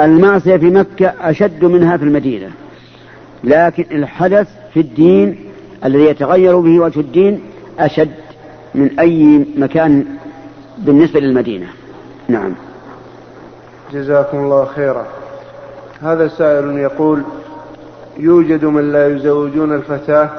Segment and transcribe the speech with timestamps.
[0.00, 2.50] المعصية في مكة أشد منها في المدينة.
[3.44, 5.36] لكن الحدث في الدين
[5.84, 7.40] الذي يتغير به وجه الدين
[7.78, 8.14] أشد
[8.74, 10.04] من أي مكان
[10.78, 11.66] بالنسبة للمدينة.
[12.28, 12.54] نعم.
[13.92, 15.06] جزاكم الله خيرا.
[16.02, 17.22] هذا سائل يقول
[18.18, 20.30] يوجد من لا يزوجون الفتاة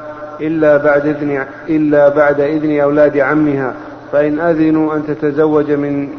[0.42, 3.74] إلا بعد إذن إلا بعد إذن أولاد عمها
[4.12, 6.10] فإن أذنوا أن تتزوج من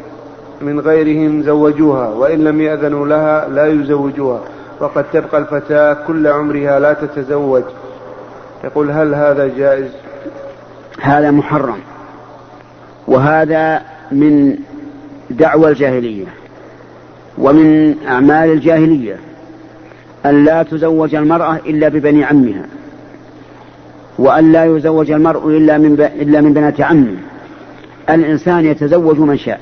[0.61, 4.41] من غيرهم زوجوها وإن لم يأذنوا لها لا يزوجوها
[4.80, 7.62] وقد تبقى الفتاة كل عمرها لا تتزوج
[8.65, 9.88] يقول هل هذا جائز
[11.01, 11.79] هذا محرم
[13.06, 13.82] وهذا
[14.12, 14.56] من
[15.30, 16.27] دعوى الجاهلية
[17.38, 19.16] ومن أعمال الجاهلية
[20.27, 22.66] أن لا تزوج المرأة إلا ببني عمها
[24.18, 26.10] وأن لا يزوج المرء إلا من.
[26.21, 27.16] إلا من بنات عمه
[28.10, 29.60] الإنسان يتزوج من شاء.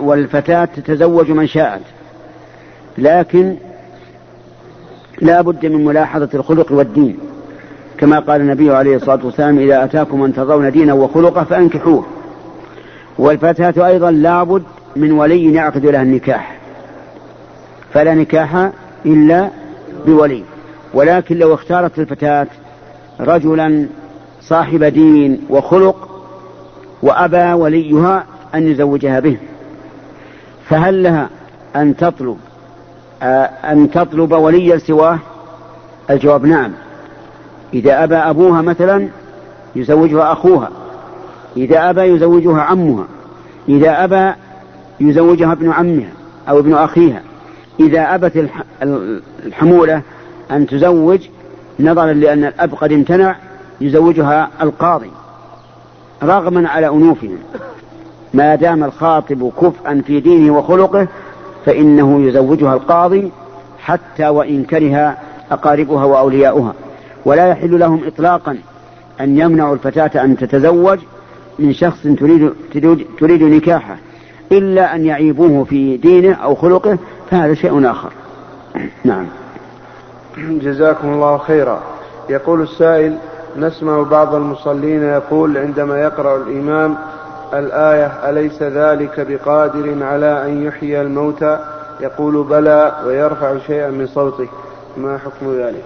[0.00, 1.82] والفتاة تتزوج من شاءت.
[2.98, 3.56] لكن
[5.20, 7.18] لا بد من ملاحظة الخلق والدين.
[7.98, 12.06] كما قال النبي عليه الصلاة والسلام إذا أتاكم من ترضون دينه وخلقه فأنكحوه.
[13.18, 14.62] والفتاة أيضا لابد
[14.96, 16.58] من ولي يعقد لها النكاح.
[17.92, 18.70] فلا نكاح
[19.06, 19.48] إلا
[20.06, 20.44] بولي.
[20.94, 22.46] ولكن لو اختارت الفتاة
[23.20, 23.86] رجلا
[24.42, 26.08] صاحب دين وخلق
[27.02, 29.36] وأبى وليها أن يزوجها به.
[30.68, 31.28] فهل لها
[31.76, 32.38] أن تطلب
[33.22, 35.18] آه، أن تطلب وليا سواه؟
[36.10, 36.72] الجواب نعم.
[37.74, 39.08] إذا أبى أبوها مثلا
[39.76, 40.70] يزوجها أخوها.
[41.56, 43.04] إذا أبى يزوجها عمها.
[43.68, 44.32] إذا أبى
[45.00, 46.10] يزوجها ابن عمها
[46.48, 47.22] أو ابن أخيها.
[47.80, 48.48] إذا أبت
[49.46, 50.02] الحمولة
[50.50, 51.20] أن تزوج
[51.80, 53.36] نظرا لأن الأب قد امتنع
[53.80, 55.10] يزوجها القاضي
[56.22, 57.38] رغما على أنوفهم
[58.34, 61.08] ما دام الخاطب كفءا في دينه وخلقه
[61.66, 63.30] فإنه يزوجها القاضي
[63.78, 65.16] حتى وإن كره
[65.50, 66.74] أقاربها وأولياؤها.
[67.24, 68.58] ولا يحل لهم إطلاقا
[69.20, 70.98] أن يمنعوا الفتاة أن تتزوج
[71.58, 73.96] من شخص تريد, تريد, تريد نكاحه
[74.52, 76.98] إلا أن يعيبوه في دينه أو خلقه
[77.30, 78.12] فهذا شيء آخر.
[79.04, 79.26] نعم.
[80.38, 81.82] جزاكم الله خيرا.
[82.30, 83.18] يقول السائل
[83.56, 86.96] نسمع بعض المصلين يقول عندما يقرأ الإمام
[87.54, 91.58] الآية أليس ذلك بقادر على أن يحيي الموتى؟
[92.00, 94.48] يقول بلى ويرفع شيئا من صوته
[94.96, 95.84] ما حكم ذلك؟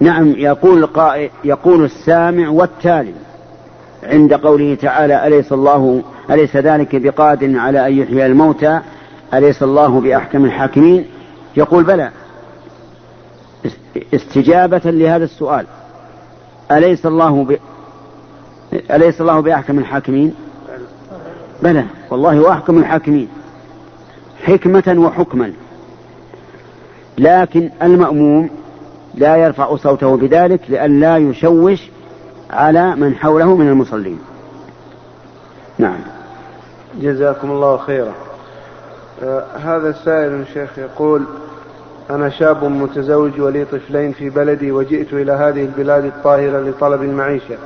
[0.00, 3.14] نعم يقول القائل يقول السامع والتالي
[4.02, 8.80] عند قوله تعالى أليس الله أليس ذلك بقادر على أن يحيي الموتى؟
[9.34, 11.06] أليس الله بأحكم الحاكمين؟
[11.56, 12.10] يقول بلى.
[14.14, 15.66] استجابة لهذا السؤال.
[16.70, 17.56] أليس الله ب...
[18.90, 20.34] أليس الله بأحكم الحاكمين؟
[21.62, 23.28] بلى والله هو أحكم الحاكمين.
[24.44, 25.52] حكمة وحكما.
[27.18, 28.50] لكن المأموم
[29.14, 31.82] لا يرفع صوته بذلك لأن لا يشوش
[32.50, 34.18] على من حوله من المصلين.
[35.78, 36.00] نعم.
[37.00, 38.12] جزاكم الله خيرا.
[39.22, 41.24] آه هذا السائل شيخ يقول
[42.10, 47.56] أنا شاب متزوج ولي طفلين في بلدي وجئت إلى هذه البلاد الطاهرة لطلب المعيشة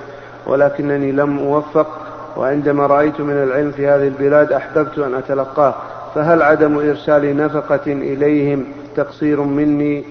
[0.47, 2.06] ولكنني لم أوفق
[2.37, 5.75] وعندما رأيت من العلم في هذه البلاد أحببت أن أتلقاه
[6.15, 8.65] فهل عدم إرسال نفقة إليهم
[8.97, 10.05] تقصير مني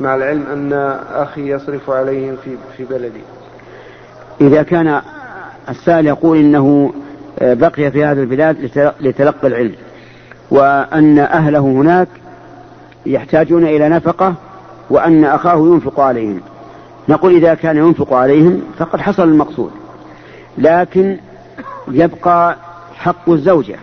[0.00, 0.72] مع العلم أن
[1.14, 3.20] أخي يصرف عليهم في في بلدي؟
[4.40, 5.00] إذا كان
[5.68, 6.92] السائل يقول إنه
[7.40, 8.70] بقي في هذه البلاد
[9.00, 9.74] لتلقي العلم
[10.50, 12.08] وأن أهله هناك
[13.06, 14.34] يحتاجون إلى نفقة
[14.90, 16.40] وأن أخاه ينفق عليهم.
[17.08, 19.70] نقول إذا كان ينفق عليهم فقد حصل المقصود
[20.58, 21.16] لكن
[21.92, 22.56] يبقى
[22.94, 23.76] حق الزوجة.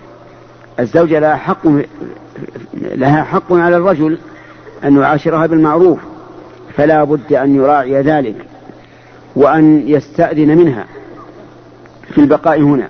[0.79, 1.67] الزوجة لها حق
[2.73, 4.17] لها حق على الرجل
[4.83, 5.99] أن يعاشرها بالمعروف
[6.75, 8.35] فلا بد أن يراعي ذلك
[9.35, 10.85] وأن يستأذن منها
[12.09, 12.89] في البقاء هنا.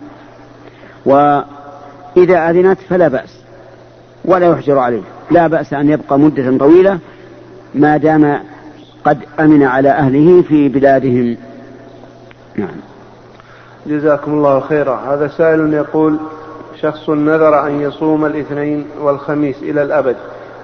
[1.05, 3.37] وإذا أذنت فلا بأس
[4.25, 5.01] ولا يحجر عليه.
[5.31, 6.99] لا بأس أن يبقى مدة طويلة
[7.75, 8.39] ما دام
[9.05, 11.37] قد أمن على أهله في بلادهم.
[12.55, 12.96] نعم.
[13.87, 14.95] جزاكم الله خيرا.
[15.07, 16.17] هذا سائل يقول
[16.81, 20.15] شخص نذر أن يصوم الاثنين والخميس إلى الأبد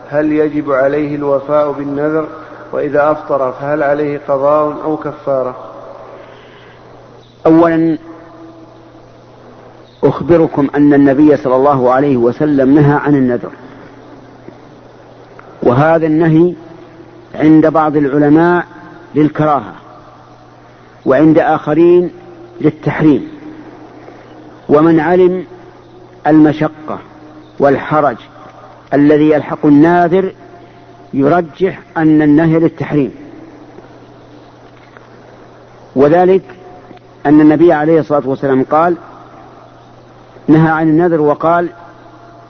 [0.09, 2.27] هل يجب عليه الوفاء بالنذر؟
[2.71, 5.55] وإذا أفطر فهل عليه قضاء أو كفارة؟
[7.45, 7.97] أولا
[10.03, 13.51] أخبركم أن النبي صلى الله عليه وسلم نهى عن النذر.
[15.63, 16.53] وهذا النهي
[17.35, 18.65] عند بعض العلماء
[19.15, 19.73] للكراهة
[21.05, 22.11] وعند آخرين
[22.61, 23.27] للتحريم.
[24.69, 25.45] ومن علم
[26.27, 26.99] المشقة
[27.59, 28.17] والحرج
[28.93, 30.33] الذي يلحق الناذر
[31.13, 33.11] يرجح أن النهي للتحريم.
[35.95, 36.43] وذلك
[37.25, 38.95] أن النبي عليه الصلاة والسلام قال
[40.47, 41.69] نهى عن النذر وقال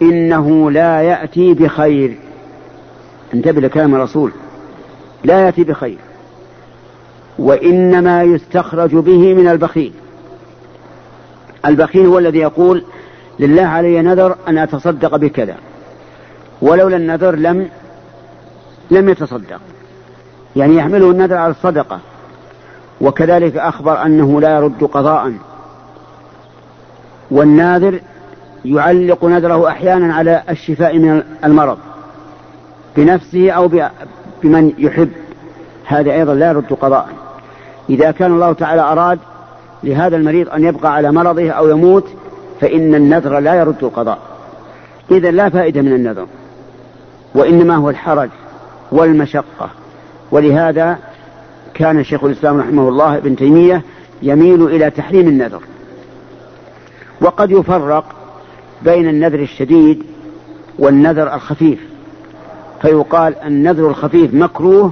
[0.01, 2.17] إنه لا يأتي بخير.
[3.33, 4.31] انتبه لكلام الرسول
[5.23, 5.97] لا يأتي بخير.
[7.39, 9.93] وإنما يستخرج به من البخيل.
[11.65, 12.83] البخيل هو الذي يقول
[13.39, 15.55] لله علي نذر أن أتصدق بكذا
[16.61, 17.69] ولولا النذر لم
[18.91, 19.59] لم يتصدق.
[20.55, 21.99] يعني يحمله النذر على الصدقة
[23.01, 25.33] وكذلك أخبر أنه لا يرد قضاء.
[27.31, 27.99] والناذر
[28.65, 31.77] يعلق نذره أحيانا على الشفاء من المرض
[32.95, 33.67] بنفسه أو
[34.43, 35.11] بمن يحب.
[35.85, 37.09] هذا أيضا لا يرد قضاء.
[37.89, 39.19] إذا كان الله تعالى أراد
[39.83, 42.07] لهذا المريض أن يبقى على مرضه أو يموت
[42.61, 44.19] فإن النذر لا يرد القضاء.
[45.11, 46.27] إذا لا فائدة من النذر
[47.35, 48.29] وإنما هو الحرج
[48.91, 49.69] والمشقة.
[50.31, 50.97] ولهذا
[51.73, 53.81] كان شيخ الإسلام رحمه الله ابن تيمية
[54.21, 55.61] يميل إلى تحريم النذر.
[57.21, 58.05] وقد يفرق
[58.81, 60.03] بين النذر الشديد
[60.79, 61.79] والنذر الخفيف.
[62.81, 64.91] فيقال النذر الخفيف مكروه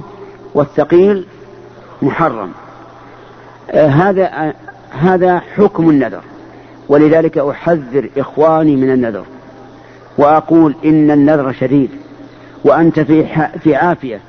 [0.54, 1.26] والثقيل
[2.02, 2.50] محرم.
[3.70, 4.54] هذا آه
[4.90, 6.20] هذا حكم النذر.
[6.88, 9.24] ولذلك أحذر إخواني من النذر.
[10.18, 11.90] وأقول إن النذر شديد
[12.64, 13.26] وأنت في
[13.60, 14.20] في عافية.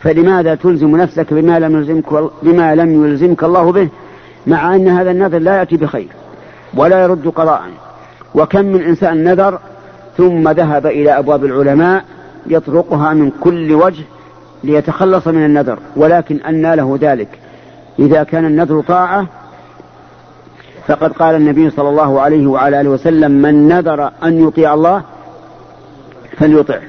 [0.00, 3.88] فلماذا تلزم نفسك بما لم يلزمك بما لم يلزمك الله به
[4.46, 6.08] مع أن هذا النذر لا يأتي بخير
[6.74, 7.62] ولا يرد قضاء.
[8.34, 9.58] وكم من إنسان نذر
[10.16, 12.04] ثم ذهب إلى أبواب العلماء
[12.46, 14.04] يطرقها من كل وجه
[14.64, 17.28] ليتخلص من النذر ولكن أنى له ذلك.
[18.00, 19.26] إذا كان النذر طاعة
[20.86, 25.02] فقد قال النبي صلى الله عليه وعلى آله وسلم من نذر أن يطيع الله
[26.36, 26.82] فليطعه.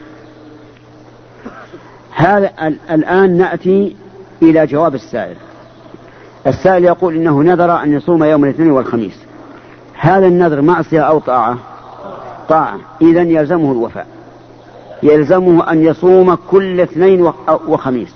[2.15, 2.51] هذا
[2.91, 3.95] الآن نأتي
[4.41, 5.35] إلى جواب السائل.
[6.47, 9.17] السائل يقول إنه نذر أن يصوم يوم الاثنين والخميس.
[9.99, 11.57] هذا النذر معصية أو طاعة؟
[12.49, 12.79] طاعة.
[13.01, 14.07] إذا يلزمه الوفاء.
[15.03, 17.31] يلزمه أن يصوم كل اثنين
[17.67, 18.13] وخميس.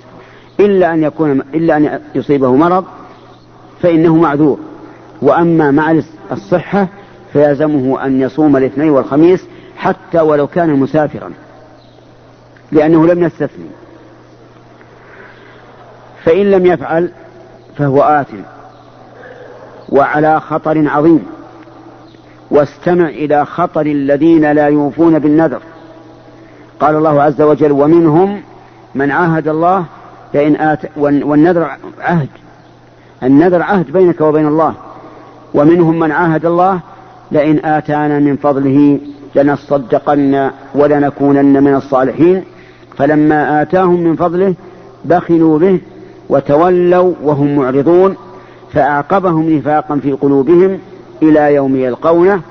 [0.59, 2.85] إلا أن يكون إلا أن يصيبه مرض
[3.81, 4.59] فإنه معذور.
[5.21, 6.87] وأما مع الصحة
[7.33, 9.45] فيلزمه أن يصوم الاثنين والخميس
[9.77, 11.31] حتى ولو كان مسافرا
[12.71, 13.65] لأنه لم يستثني.
[16.23, 17.11] فإن لم يفعل
[17.77, 18.37] فهو آثم
[19.89, 21.25] وعلى خطر عظيم.
[22.51, 25.61] واستمع إلى خطر الذين لا يوفون بالنذر.
[26.79, 28.41] قال الله عز وجل ومنهم
[28.95, 29.85] من عاهد الله
[30.35, 31.67] لئن آت والنذر
[31.99, 32.29] عهد.
[33.23, 34.73] النذر عهد بينك وبين الله.
[35.53, 36.79] ومنهم من عاهد الله
[37.31, 38.99] لئن آتانا من فضله
[39.35, 42.43] لنصدقن ولنكونن من الصالحين.
[42.97, 44.53] فلما آتاهم من فضله
[45.05, 45.79] بخلوا به
[46.29, 48.15] وتولوا وهم معرضون
[48.73, 50.79] فأعقبهم نفاقا في قلوبهم
[51.23, 52.41] إلى يوم يلقونه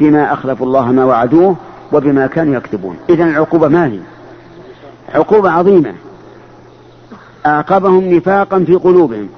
[0.00, 1.56] بما أخلفوا الله ما وعدوه
[1.92, 3.98] وبما كانوا يكتبون إذا العقوبة ما هي؟
[5.14, 5.92] عقوبة عظيمة.
[7.46, 9.28] أعقبهم نفاقا في قلوبهم.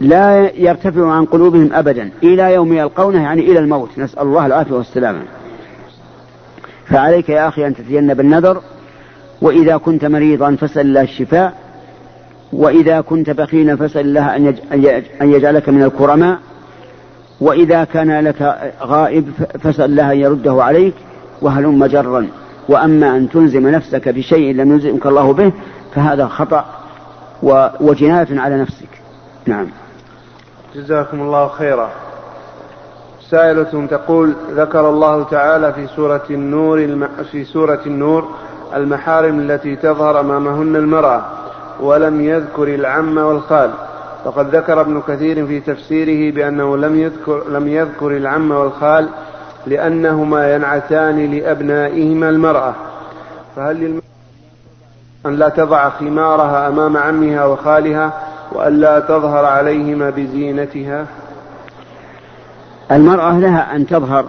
[0.00, 2.10] لا يرتفع عن قلوبهم أبدا.
[2.22, 3.88] إلى يوم يلقونه يعني إلى الموت.
[3.98, 5.22] نسأل الله العافية والسلامة
[6.86, 8.60] فعليك يا أخي أن تتجنب النذر.
[9.42, 11.54] وإذا كنت مريضا فاسأل الله الشفاء.
[12.52, 14.36] وإذا كنت بخيلا فاسأل الله
[15.22, 16.38] أن يجعلك من الكرماء.
[17.40, 20.94] وإذا كان لك غائب فاسأل الله أن يرده عليك.
[21.42, 22.26] وهلم جرا.
[22.68, 25.52] وأما أن تلزم نفسك بشيء لم يلزمك الله به
[25.94, 26.79] فهذا خطأ.
[27.80, 28.88] وجناية على نفسك.
[29.46, 29.66] نعم.
[30.74, 31.90] جزاكم الله خيرا.
[33.30, 37.08] سائلة تقول ذكر الله تعالى في سورة النور الم...
[37.32, 38.28] في سورة النور
[38.74, 41.22] المحارم التي تظهر أمامهن المرأة
[41.80, 43.70] ولم يذكر العم والخال.
[44.24, 49.08] وقد ذكر ابن كثير في تفسيره بأنه لم يذكر لم يذكر العم والخال
[49.66, 52.74] لأنهما ينعتان لأبنائهما المرأة.
[53.56, 54.09] فهل للمرأة
[55.26, 58.12] أن لا تضع خمارها أمام عمها وخالها
[58.52, 61.06] وأن لا تظهر عليهما بزينتها.
[62.92, 64.24] المرأة لها أن تظهر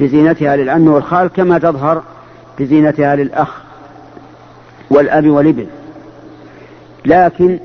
[0.00, 2.02] بزينتها للعم والخال كما تظهر
[2.58, 3.62] بزينتها للأخ
[4.90, 5.66] والأب والابن.
[7.04, 7.58] لكن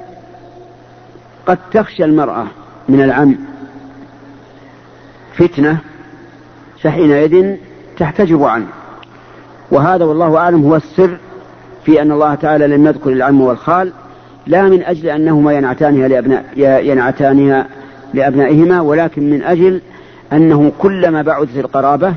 [1.46, 2.46] قد تخشى المرأة
[2.90, 3.38] من العم
[5.34, 5.78] فتنة
[6.82, 7.56] فحينئذ
[7.98, 8.68] تحتجب عنه.
[9.72, 11.18] وهذا والله أعلم هو السر
[11.86, 13.94] في أن الله تعالى لم يذكر العم والخال
[14.48, 17.68] لا من أجل أنهما ينعتانها لأبناء ينعتانها
[18.14, 19.82] لأبنائهما ولكن من أجل
[20.34, 22.14] أنه كلما بعدت القرابة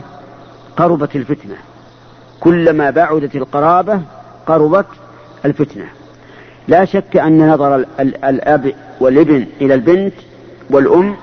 [0.77, 1.55] قربت الفتنة.
[2.41, 4.01] كلما بعدت القرابة
[4.47, 4.87] قربت
[5.45, 5.85] الفتنة.
[6.69, 10.15] لا شك أن نظر الأب والابن إلى البنت
[10.71, 11.17] والأم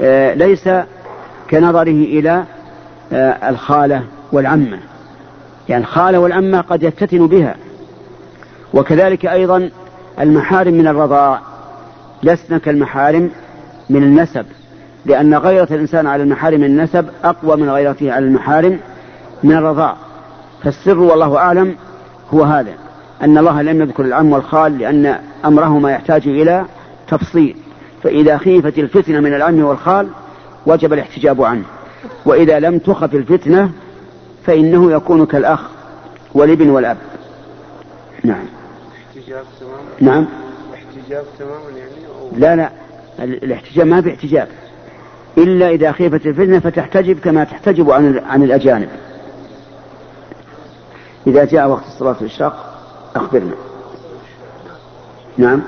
[0.00, 0.68] آه، ليس
[1.50, 2.44] كنظره إلى
[3.12, 4.78] آه، الخالة والعمة.
[5.68, 7.54] يعني الخالة والعمة قد يفتتن بها.
[8.74, 9.70] وكذلك أيضا
[10.20, 11.40] المحارم من الرضاع.
[12.22, 13.30] لسنا كالمحارم
[13.90, 14.46] من النسب.
[15.06, 18.78] لأن غيرة الإنسان على المحارم من النسب أقوى من غيرته على المحارم
[19.42, 19.96] من الرضاع.
[20.62, 21.74] فالسر والله أعلم
[22.34, 22.72] هو هذا
[23.22, 26.64] أن الله لم يذكر العم والخال لأن أمرهما يحتاج إلى
[27.08, 27.56] تفصيل.
[28.02, 30.08] فإذا خيفت الفتنة من العم والخال
[30.66, 31.64] وجب الاحتجاب عنه.
[32.26, 33.70] وإذا لم تخف الفتنة
[34.46, 35.60] فإنه يكون كالأخ
[36.34, 36.96] والابن والأب.
[38.24, 38.44] نعم.
[39.08, 40.26] احتجاب تماما؟ نعم.
[40.74, 42.30] احتجاب تماما يعني أو...
[42.36, 42.70] لا لا.
[43.18, 44.48] الاحتجاب ما باحتجاب
[45.38, 48.88] إلا إذا خيفت الفتنة فتحتجب كما تحتجب عن عن الأجانب.
[51.26, 52.80] إذا جاء وقت الصلاة الإشراق
[53.16, 53.54] أخبرنا.
[55.36, 55.62] نعم.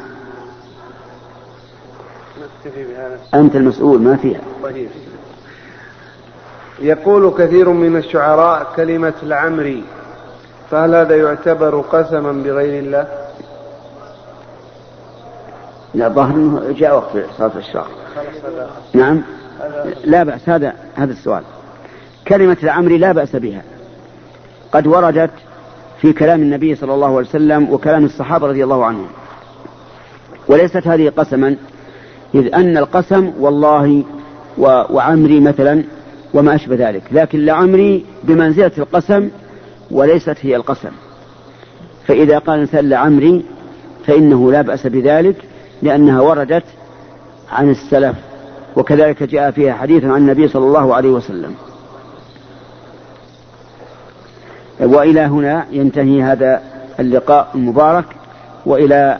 [3.34, 4.40] أنت المسؤول ما فيها.
[4.62, 4.88] طيب.
[6.78, 9.84] يقول كثير من الشعراء كلمة العمري
[10.70, 13.06] فهل هذا يعتبر قسما بغير الله؟
[15.94, 17.88] لا أنه جاء وقت صلاة الشراق
[18.94, 19.22] نعم.
[20.04, 21.42] لا بأس هذا هذا السؤال.
[22.28, 23.62] كلمة العمري لا بأس بها.
[24.72, 25.30] قد وردت
[26.00, 29.06] في كلام النبي صلى الله عليه وسلم وكلام الصحابة رضي الله عنهم.
[30.48, 31.56] وليست هذه قسما
[32.34, 34.04] إذ أن القسم والله
[34.58, 35.84] وعمري مثلا
[36.36, 37.02] وما أشبه ذلك.
[37.12, 39.28] لكن لعمري بمنزلة القسم
[39.90, 40.90] وليست هي القسم.
[42.06, 43.44] فإذا قال الإنسان لعمري
[44.06, 45.36] فإنه لا بأس بذلك
[45.82, 46.64] لأنها وردت
[47.52, 48.16] عن السلف
[48.76, 51.54] وكذلك جاء فيها حديث عن النبي صلى الله عليه وسلم.
[54.80, 56.62] وإلى هنا ينتهي هذا
[57.00, 58.04] اللقاء المبارك
[58.66, 59.18] وإلى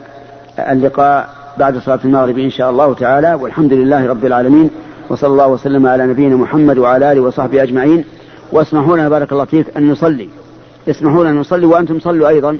[0.59, 4.69] اللقاء بعد صلاة المغرب إن شاء الله تعالى والحمد لله رب العالمين.
[5.09, 8.05] وصلى الله وسلم على نبينا محمد وعلى آله وصحبه أجمعين.
[8.51, 10.29] واسمحوا لنا بارك الله فيك أن نصلي.
[10.89, 12.57] اسمحوا لنا نصلي وأنتم صلوا أيضا.